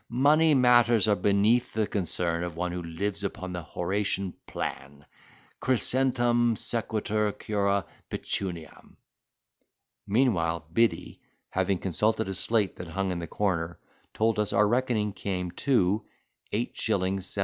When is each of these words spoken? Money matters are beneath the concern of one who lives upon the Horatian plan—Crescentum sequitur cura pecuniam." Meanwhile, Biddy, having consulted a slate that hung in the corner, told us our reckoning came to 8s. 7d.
Money 0.09 0.55
matters 0.55 1.07
are 1.07 1.15
beneath 1.15 1.73
the 1.73 1.85
concern 1.85 2.43
of 2.43 2.55
one 2.55 2.71
who 2.71 2.81
lives 2.81 3.23
upon 3.23 3.53
the 3.53 3.61
Horatian 3.61 4.33
plan—Crescentum 4.47 6.57
sequitur 6.57 7.31
cura 7.33 7.85
pecuniam." 8.09 8.97
Meanwhile, 10.07 10.65
Biddy, 10.73 11.21
having 11.51 11.77
consulted 11.77 12.27
a 12.27 12.33
slate 12.33 12.77
that 12.77 12.87
hung 12.87 13.11
in 13.11 13.19
the 13.19 13.27
corner, 13.27 13.77
told 14.15 14.39
us 14.39 14.53
our 14.53 14.67
reckoning 14.67 15.13
came 15.13 15.51
to 15.51 16.03
8s. 16.51 16.73
7d. 16.73 17.37